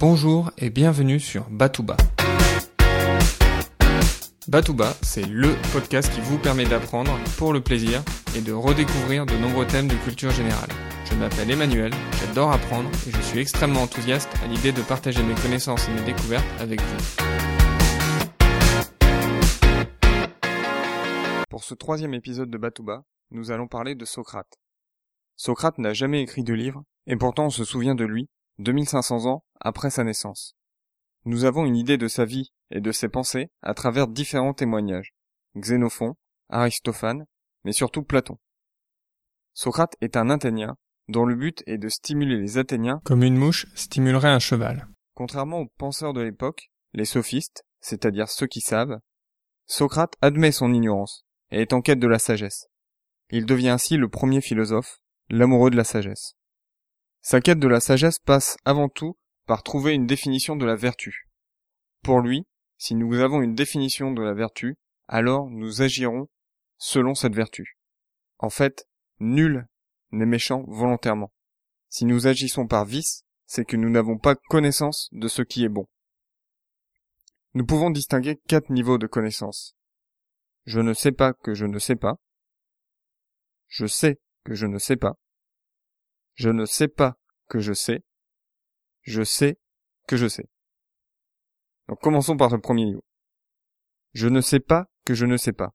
Bonjour 0.00 0.50
et 0.56 0.70
bienvenue 0.70 1.20
sur 1.20 1.50
Batouba. 1.50 1.94
Batouba, 4.48 4.94
c'est 5.02 5.26
LE 5.26 5.54
podcast 5.74 6.10
qui 6.10 6.22
vous 6.22 6.38
permet 6.38 6.64
d'apprendre 6.64 7.12
pour 7.36 7.52
le 7.52 7.60
plaisir 7.60 8.02
et 8.34 8.40
de 8.40 8.50
redécouvrir 8.50 9.26
de 9.26 9.34
nombreux 9.34 9.66
thèmes 9.66 9.88
de 9.88 9.96
culture 9.96 10.30
générale. 10.30 10.70
Je 11.04 11.14
m'appelle 11.16 11.50
Emmanuel, 11.50 11.92
j'adore 12.18 12.50
apprendre 12.50 12.88
et 13.06 13.10
je 13.10 13.20
suis 13.20 13.40
extrêmement 13.40 13.82
enthousiaste 13.82 14.30
à 14.42 14.46
l'idée 14.46 14.72
de 14.72 14.80
partager 14.80 15.22
mes 15.22 15.34
connaissances 15.34 15.86
et 15.90 15.92
mes 15.92 16.06
découvertes 16.06 16.48
avec 16.58 16.80
vous. 16.80 16.96
Pour 21.50 21.62
ce 21.62 21.74
troisième 21.74 22.14
épisode 22.14 22.48
de 22.48 22.56
Batouba, 22.56 23.04
nous 23.32 23.50
allons 23.50 23.68
parler 23.68 23.94
de 23.94 24.06
Socrate. 24.06 24.58
Socrate 25.36 25.76
n'a 25.76 25.92
jamais 25.92 26.22
écrit 26.22 26.42
de 26.42 26.54
livre, 26.54 26.84
et 27.06 27.16
pourtant 27.16 27.44
on 27.44 27.50
se 27.50 27.64
souvient 27.64 27.94
de 27.94 28.06
lui, 28.06 28.30
2500 28.60 29.26
ans 29.26 29.44
après 29.60 29.90
sa 29.90 30.04
naissance. 30.04 30.56
Nous 31.24 31.44
avons 31.44 31.66
une 31.66 31.76
idée 31.76 31.98
de 31.98 32.08
sa 32.08 32.24
vie 32.24 32.52
et 32.70 32.80
de 32.80 32.92
ses 32.92 33.08
pensées 33.08 33.48
à 33.62 33.74
travers 33.74 34.08
différents 34.08 34.54
témoignages. 34.54 35.12
Xénophon, 35.56 36.14
Aristophane, 36.48 37.26
mais 37.64 37.72
surtout 37.72 38.02
Platon. 38.02 38.38
Socrate 39.52 39.96
est 40.00 40.16
un 40.16 40.30
Athénien 40.30 40.76
dont 41.08 41.24
le 41.24 41.34
but 41.34 41.62
est 41.66 41.78
de 41.78 41.88
stimuler 41.88 42.36
les 42.36 42.56
Athéniens 42.56 43.00
comme 43.04 43.22
une 43.22 43.36
mouche 43.36 43.66
stimulerait 43.74 44.28
un 44.28 44.38
cheval. 44.38 44.86
Contrairement 45.14 45.58
aux 45.58 45.68
penseurs 45.76 46.12
de 46.12 46.20
l'époque, 46.20 46.70
les 46.92 47.04
sophistes, 47.04 47.64
c'est-à-dire 47.80 48.28
ceux 48.28 48.46
qui 48.46 48.60
savent, 48.60 48.98
Socrate 49.66 50.14
admet 50.22 50.52
son 50.52 50.72
ignorance 50.72 51.24
et 51.50 51.60
est 51.60 51.72
en 51.72 51.82
quête 51.82 51.98
de 51.98 52.06
la 52.06 52.18
sagesse. 52.18 52.68
Il 53.30 53.46
devient 53.46 53.68
ainsi 53.68 53.96
le 53.96 54.08
premier 54.08 54.40
philosophe, 54.40 54.98
l'amoureux 55.28 55.70
de 55.70 55.76
la 55.76 55.84
sagesse. 55.84 56.34
Sa 57.22 57.40
quête 57.40 57.58
de 57.58 57.68
la 57.68 57.80
sagesse 57.80 58.18
passe 58.18 58.56
avant 58.64 58.88
tout 58.88 59.16
par 59.50 59.64
trouver 59.64 59.94
une 59.94 60.06
définition 60.06 60.54
de 60.54 60.64
la 60.64 60.76
vertu. 60.76 61.28
Pour 62.04 62.20
lui, 62.20 62.46
si 62.78 62.94
nous 62.94 63.18
avons 63.18 63.42
une 63.42 63.56
définition 63.56 64.12
de 64.12 64.22
la 64.22 64.32
vertu, 64.32 64.76
alors 65.08 65.50
nous 65.50 65.82
agirons 65.82 66.28
selon 66.78 67.16
cette 67.16 67.34
vertu. 67.34 67.76
En 68.38 68.48
fait, 68.48 68.86
nul 69.18 69.66
n'est 70.12 70.24
méchant 70.24 70.62
volontairement. 70.68 71.32
Si 71.88 72.04
nous 72.04 72.28
agissons 72.28 72.68
par 72.68 72.84
vice, 72.84 73.24
c'est 73.44 73.64
que 73.64 73.76
nous 73.76 73.90
n'avons 73.90 74.18
pas 74.18 74.36
connaissance 74.36 75.08
de 75.10 75.26
ce 75.26 75.42
qui 75.42 75.64
est 75.64 75.68
bon. 75.68 75.88
Nous 77.54 77.66
pouvons 77.66 77.90
distinguer 77.90 78.36
quatre 78.46 78.70
niveaux 78.70 78.98
de 78.98 79.08
connaissance. 79.08 79.74
Je 80.64 80.78
ne 80.78 80.94
sais 80.94 81.10
pas 81.10 81.32
que 81.32 81.54
je 81.54 81.66
ne 81.66 81.80
sais 81.80 81.96
pas. 81.96 82.20
Je 83.66 83.86
sais 83.86 84.20
que 84.44 84.54
je 84.54 84.66
ne 84.66 84.78
sais 84.78 84.96
pas. 84.96 85.14
Je 86.34 86.50
ne 86.50 86.66
sais 86.66 86.86
pas 86.86 87.16
que 87.48 87.58
je 87.58 87.72
sais. 87.72 88.04
Je 89.10 89.24
sais 89.24 89.58
que 90.06 90.16
je 90.16 90.28
sais. 90.28 90.48
Donc 91.88 92.00
commençons 92.00 92.36
par 92.36 92.48
le 92.48 92.60
premier 92.60 92.84
niveau. 92.84 93.02
Je 94.12 94.28
ne 94.28 94.40
sais 94.40 94.60
pas 94.60 94.86
que 95.04 95.14
je 95.14 95.26
ne 95.26 95.36
sais 95.36 95.52
pas. 95.52 95.74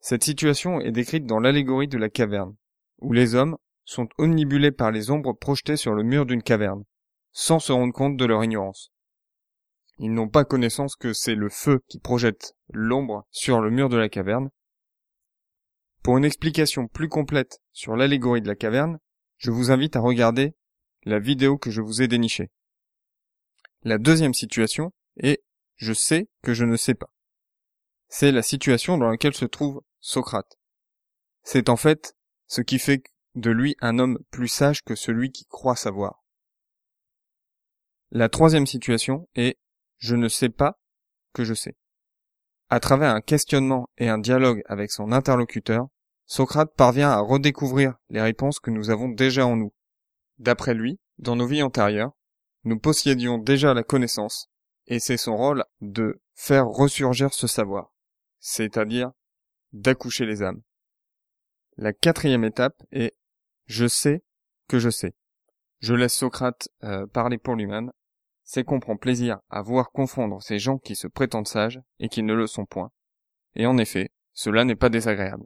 Cette 0.00 0.22
situation 0.22 0.78
est 0.78 0.92
décrite 0.92 1.24
dans 1.24 1.40
l'allégorie 1.40 1.88
de 1.88 1.96
la 1.96 2.10
caverne, 2.10 2.54
où 2.98 3.14
les 3.14 3.34
hommes 3.34 3.56
sont 3.86 4.06
omnibulés 4.18 4.70
par 4.70 4.90
les 4.90 5.10
ombres 5.10 5.32
projetées 5.32 5.78
sur 5.78 5.94
le 5.94 6.02
mur 6.02 6.26
d'une 6.26 6.42
caverne, 6.42 6.84
sans 7.30 7.58
se 7.58 7.72
rendre 7.72 7.94
compte 7.94 8.18
de 8.18 8.24
leur 8.26 8.44
ignorance. 8.44 8.92
Ils 9.96 10.12
n'ont 10.12 10.28
pas 10.28 10.44
connaissance 10.44 10.94
que 10.94 11.14
c'est 11.14 11.34
le 11.34 11.48
feu 11.48 11.80
qui 11.88 12.00
projette 12.00 12.54
l'ombre 12.68 13.26
sur 13.30 13.62
le 13.62 13.70
mur 13.70 13.88
de 13.88 13.96
la 13.96 14.10
caverne. 14.10 14.50
Pour 16.02 16.18
une 16.18 16.26
explication 16.26 16.86
plus 16.86 17.08
complète 17.08 17.60
sur 17.72 17.96
l'allégorie 17.96 18.42
de 18.42 18.48
la 18.48 18.56
caverne, 18.56 18.98
je 19.38 19.50
vous 19.50 19.70
invite 19.70 19.96
à 19.96 20.00
regarder 20.00 20.54
la 21.04 21.18
vidéo 21.18 21.58
que 21.58 21.70
je 21.70 21.80
vous 21.80 22.02
ai 22.02 22.08
dénichée. 22.08 22.50
La 23.82 23.98
deuxième 23.98 24.34
situation 24.34 24.92
est 25.16 25.42
je 25.76 25.92
sais 25.92 26.28
que 26.42 26.54
je 26.54 26.64
ne 26.64 26.76
sais 26.76 26.94
pas. 26.94 27.12
C'est 28.08 28.30
la 28.30 28.42
situation 28.42 28.98
dans 28.98 29.10
laquelle 29.10 29.34
se 29.34 29.44
trouve 29.44 29.82
Socrate. 30.00 30.58
C'est 31.42 31.68
en 31.68 31.76
fait 31.76 32.14
ce 32.46 32.60
qui 32.60 32.78
fait 32.78 33.02
de 33.34 33.50
lui 33.50 33.74
un 33.80 33.98
homme 33.98 34.18
plus 34.30 34.48
sage 34.48 34.82
que 34.82 34.94
celui 34.94 35.32
qui 35.32 35.46
croit 35.46 35.76
savoir. 35.76 36.22
La 38.10 38.28
troisième 38.28 38.66
situation 38.66 39.28
est 39.34 39.58
je 39.98 40.14
ne 40.14 40.28
sais 40.28 40.50
pas 40.50 40.78
que 41.32 41.44
je 41.44 41.54
sais. 41.54 41.76
À 42.68 42.78
travers 42.78 43.14
un 43.14 43.20
questionnement 43.20 43.88
et 43.98 44.08
un 44.08 44.18
dialogue 44.18 44.62
avec 44.66 44.90
son 44.90 45.12
interlocuteur, 45.12 45.88
Socrate 46.26 46.74
parvient 46.76 47.10
à 47.10 47.20
redécouvrir 47.20 47.94
les 48.08 48.20
réponses 48.20 48.60
que 48.60 48.70
nous 48.70 48.90
avons 48.90 49.08
déjà 49.08 49.46
en 49.46 49.56
nous. 49.56 49.72
D'après 50.38 50.74
lui, 50.74 50.98
dans 51.18 51.36
nos 51.36 51.46
vies 51.46 51.62
antérieures, 51.62 52.12
nous 52.64 52.78
possédions 52.78 53.38
déjà 53.38 53.74
la 53.74 53.82
connaissance, 53.82 54.50
et 54.86 55.00
c'est 55.00 55.16
son 55.16 55.36
rôle 55.36 55.64
de 55.80 56.20
faire 56.34 56.66
ressurgir 56.66 57.32
ce 57.32 57.46
savoir, 57.46 57.92
c'est-à-dire 58.38 59.12
d'accoucher 59.72 60.26
les 60.26 60.42
âmes. 60.42 60.62
La 61.76 61.92
quatrième 61.92 62.44
étape 62.44 62.82
est 62.90 63.16
je 63.66 63.86
sais 63.86 64.22
que 64.68 64.78
je 64.78 64.90
sais. 64.90 65.14
Je 65.80 65.94
laisse 65.94 66.14
Socrate 66.14 66.68
euh, 66.84 67.06
parler 67.06 67.38
pour 67.38 67.56
lui-même 67.56 67.90
c'est 68.44 68.64
qu'on 68.64 68.80
prend 68.80 68.96
plaisir 68.96 69.38
à 69.50 69.62
voir 69.62 69.90
confondre 69.92 70.42
ces 70.42 70.58
gens 70.58 70.78
qui 70.78 70.96
se 70.96 71.06
prétendent 71.06 71.48
sages 71.48 71.80
et 71.98 72.08
qui 72.08 72.22
ne 72.22 72.34
le 72.34 72.46
sont 72.46 72.66
point. 72.66 72.90
Et 73.54 73.66
en 73.66 73.78
effet, 73.78 74.10
cela 74.32 74.64
n'est 74.64 74.76
pas 74.76 74.88
désagréable. 74.88 75.44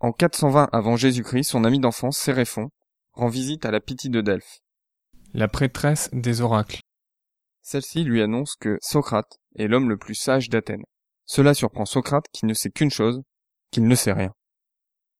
En 0.00 0.12
420 0.12 0.68
avant 0.72 0.96
Jésus-Christ, 0.96 1.44
son 1.44 1.64
ami 1.64 1.80
d'enfance, 1.80 2.18
Séréphon, 2.18 2.70
rend 3.18 3.28
visite 3.28 3.66
à 3.66 3.72
la 3.72 3.80
Pythie 3.80 4.10
de 4.10 4.20
Delphes. 4.20 4.60
La 5.34 5.48
prêtresse 5.48 6.08
des 6.12 6.40
oracles. 6.40 6.80
Celle-ci 7.62 8.04
lui 8.04 8.22
annonce 8.22 8.54
que 8.54 8.78
Socrate 8.80 9.40
est 9.56 9.66
l'homme 9.66 9.88
le 9.88 9.98
plus 9.98 10.14
sage 10.14 10.48
d'Athènes. 10.48 10.84
Cela 11.26 11.52
surprend 11.52 11.84
Socrate 11.84 12.26
qui 12.32 12.46
ne 12.46 12.54
sait 12.54 12.70
qu'une 12.70 12.92
chose, 12.92 13.22
qu'il 13.72 13.88
ne 13.88 13.94
sait 13.96 14.12
rien. 14.12 14.32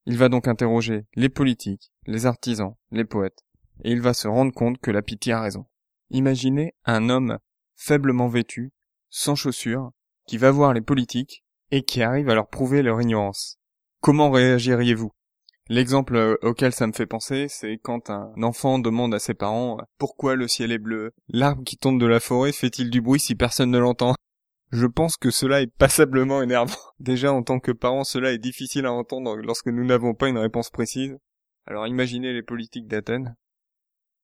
Il 0.07 0.17
va 0.17 0.29
donc 0.29 0.47
interroger 0.47 1.07
les 1.15 1.29
politiques, 1.29 1.91
les 2.07 2.25
artisans, 2.25 2.77
les 2.93 3.05
poètes, 3.05 3.45
et 3.83 3.91
il 3.91 4.01
va 4.01 4.15
se 4.15 4.29
rendre 4.29 4.55
compte 4.55 4.79
que 4.79 4.93
la 4.93 5.03
Pythie 5.03 5.33
a 5.33 5.41
raison. 5.41 5.67
Imaginez 6.11 6.75
un 6.85 7.11
homme 7.11 7.39
faiblement 7.75 8.29
vêtu, 8.29 8.73
sans 9.11 9.35
chaussures, 9.35 9.91
qui 10.29 10.39
va 10.39 10.53
voir 10.53 10.73
les 10.73 10.83
politiques 10.83 11.45
et 11.73 11.83
qui 11.83 12.01
arrive 12.01 12.29
à 12.29 12.35
leur 12.37 12.49
prouver 12.49 12.83
leur 12.83 13.03
ignorance. 13.03 13.59
Comment 14.01 14.31
réagiriez-vous? 14.31 15.11
L'exemple 15.71 16.17
euh, 16.17 16.37
auquel 16.41 16.73
ça 16.73 16.87
me 16.87 16.93
fait 16.93 17.07
penser, 17.07 17.47
c'est 17.51 17.77
quand 17.77 18.09
un 18.09 18.33
enfant 18.43 18.79
demande 18.79 19.13
à 19.15 19.19
ses 19.19 19.35
parents 19.35 19.79
euh, 19.79 19.83
pourquoi 19.99 20.35
le 20.35 20.49
ciel 20.49 20.73
est 20.73 20.79
bleu? 20.79 21.13
L'arbre 21.29 21.63
qui 21.63 21.77
tombe 21.77 22.01
de 22.01 22.07
la 22.07 22.21
forêt 22.21 22.53
fait-il 22.53 22.89
du 22.89 23.03
bruit 23.03 23.21
si 23.21 23.35
personne 23.35 23.71
ne 23.71 23.79
l'entend? 23.79 24.15
Je 24.73 24.87
pense 24.87 25.19
que 25.19 25.31
cela 25.31 25.61
est 25.61 25.67
passablement 25.67 26.41
énervant. 26.41 26.79
Déjà 27.01 27.35
en 27.35 27.43
tant 27.43 27.61
que 27.61 27.73
parent, 27.73 28.05
cela 28.05 28.33
est 28.33 28.39
difficile 28.39 28.87
à 28.87 28.93
entendre 28.93 29.37
lorsque 29.37 29.67
nous 29.67 29.85
n'avons 29.85 30.15
pas 30.15 30.29
une 30.29 30.39
réponse 30.39 30.71
précise. 30.71 31.19
Alors 31.67 31.87
imaginez 31.87 32.33
les 32.33 32.43
politiques 32.43 32.89
d'Athènes. 32.89 33.37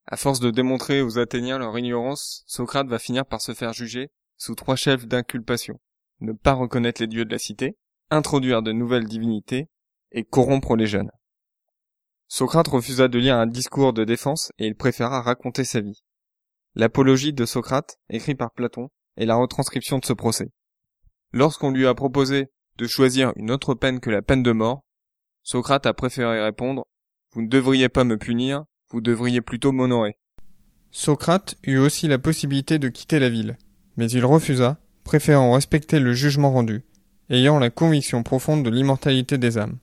À 0.07 0.17
force 0.17 0.41
de 0.41 0.51
démontrer 0.51 1.03
aux 1.03 1.19
Athéniens 1.19 1.59
leur 1.59 1.79
ignorance, 1.79 2.43
Socrate 2.47 2.89
va 2.89 2.99
finir 2.99 3.27
par 3.27 3.43
se 3.43 3.53
faire 3.53 3.75
juger 3.75 4.11
sous 4.39 4.55
trois 4.55 4.77
chefs 4.77 5.07
d'inculpation. 5.07 5.79
Ne 6.21 6.33
pas 6.33 6.55
reconnaître 6.55 7.03
les 7.03 7.07
dieux 7.07 7.27
de 7.27 7.33
la 7.33 7.39
cité, 7.39 7.77
introduire 8.11 8.63
de 8.63 8.73
nouvelles 8.73 9.07
divinités 9.07 9.69
et 10.13 10.25
corrompre 10.25 10.75
les 10.77 10.87
jeunes. 10.87 11.11
Socrate 12.37 12.67
refusa 12.67 13.07
de 13.07 13.21
lire 13.21 13.37
un 13.37 13.47
discours 13.47 13.93
de 13.93 14.03
défense 14.03 14.51
et 14.59 14.67
il 14.67 14.75
préféra 14.75 15.23
raconter 15.23 15.63
sa 15.63 15.81
vie. 15.81 16.03
L'apologie 16.75 17.33
de 17.33 17.47
Socrate, 17.47 17.97
écrit 18.11 18.35
par 18.35 18.51
Platon, 18.51 18.89
est 19.17 19.25
la 19.25 19.37
retranscription 19.37 20.01
de 20.01 20.05
ce 20.05 20.15
procès. 20.15 20.51
Lorsqu'on 21.33 21.71
lui 21.71 21.87
a 21.87 21.95
proposé 21.95 22.49
de 22.77 22.89
choisir 22.89 23.33
une 23.37 23.53
autre 23.53 23.75
peine 23.75 24.01
que 24.01 24.11
la 24.11 24.21
peine 24.21 24.43
de 24.43 24.51
mort, 24.51 24.83
Socrate 25.45 25.87
a 25.87 25.95
préféré 25.95 26.43
répondre 26.43 26.89
Vous 27.35 27.43
ne 27.43 27.47
devriez 27.47 27.89
pas 27.89 28.03
me 28.03 28.19
punir, 28.19 28.65
vous 28.91 29.01
devriez 29.01 29.41
plutôt 29.41 29.71
m'honorer. 29.71 30.19
Socrate 30.91 31.55
eut 31.63 31.79
aussi 31.79 32.09
la 32.09 32.19
possibilité 32.19 32.81
de 32.81 32.89
quitter 32.89 33.21
la 33.21 33.29
ville, 33.29 33.57
mais 33.97 34.11
il 34.11 34.25
refusa, 34.25 34.81
préférant 35.05 35.53
respecter 35.53 36.01
le 36.01 36.15
jugement 36.15 36.51
rendu, 36.51 36.85
ayant 37.31 37.61
la 37.61 37.71
conviction 37.71 38.25
profonde 38.25 38.65
de 38.65 38.71
l'immortalité 38.71 39.39
des 39.39 39.57
âmes. 39.57 39.79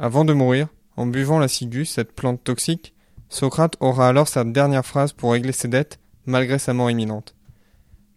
Avant 0.00 0.24
de 0.24 0.32
mourir, 0.32 0.66
en 0.96 1.06
buvant 1.06 1.38
la 1.38 1.48
ciguë, 1.48 1.84
cette 1.84 2.12
plante 2.12 2.42
toxique, 2.44 2.94
Socrate 3.28 3.76
aura 3.80 4.08
alors 4.08 4.28
sa 4.28 4.44
dernière 4.44 4.84
phrase 4.84 5.12
pour 5.12 5.32
régler 5.32 5.52
ses 5.52 5.68
dettes, 5.68 6.00
malgré 6.26 6.58
sa 6.58 6.74
mort 6.74 6.90
imminente. 6.90 7.34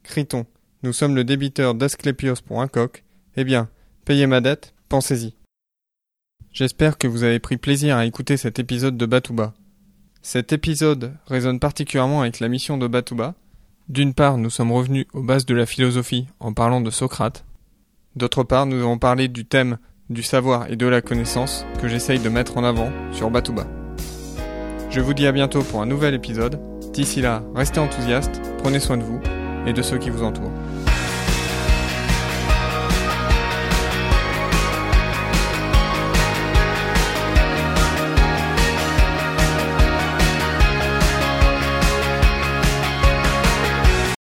Criton, 0.02 0.46
nous 0.82 0.92
sommes 0.92 1.16
le 1.16 1.24
débiteur 1.24 1.76
d'Asclépios 1.76 2.42
pour 2.46 2.62
un 2.62 2.68
coq. 2.68 3.04
Eh 3.38 3.44
bien, 3.44 3.70
payez 4.06 4.28
ma 4.28 4.42
dette, 4.42 4.74
pensez-y. 4.90 5.34
J'espère 6.52 6.98
que 6.98 7.08
vous 7.08 7.24
avez 7.24 7.40
pris 7.40 7.58
plaisir 7.58 7.96
à 7.96 8.06
écouter 8.06 8.38
cet 8.38 8.60
épisode 8.60 8.98
de 8.98 9.06
Batouba. 9.06 9.54
Cet 10.22 10.52
épisode 10.52 11.14
résonne 11.26 11.60
particulièrement 11.60 12.22
avec 12.22 12.40
la 12.40 12.48
mission 12.48 12.78
de 12.78 12.88
Batouba. 12.88 13.36
D'une 13.90 14.14
part, 14.14 14.38
nous 14.38 14.50
sommes 14.50 14.72
revenus 14.72 15.06
aux 15.14 15.24
bases 15.24 15.46
de 15.46 15.56
la 15.56 15.66
philosophie 15.66 16.28
en 16.40 16.54
parlant 16.54 16.82
de 16.82 16.90
Socrate. 16.90 17.46
D'autre 18.16 18.44
part, 18.44 18.66
nous 18.66 18.80
avons 18.80 18.98
parlé 18.98 19.28
du 19.28 19.46
thème 19.46 19.78
du 20.10 20.24
savoir 20.24 20.70
et 20.70 20.76
de 20.76 20.86
la 20.86 21.02
connaissance 21.02 21.66
que 21.82 21.88
j'essaye 21.88 22.20
de 22.20 22.30
mettre 22.30 22.58
en 22.58 22.64
avant 22.64 22.92
sur 23.12 23.30
Batouba. 23.30 23.66
Je 24.90 25.02
vous 25.02 25.14
dis 25.14 25.28
à 25.28 25.32
bientôt 25.32 25.62
pour 25.64 25.82
un 25.82 25.86
nouvel 25.86 26.14
épisode. 26.14 26.60
D'ici 26.94 27.22
là, 27.22 27.44
restez 27.56 27.80
enthousiastes, 27.80 28.42
prenez 28.60 28.80
soin 28.80 28.98
de 28.98 29.04
vous 29.04 29.20
et 29.66 29.74
de 29.74 29.82
ceux 29.82 29.98
qui 29.98 30.10
vous 30.10 30.24
entourent. 30.24 30.52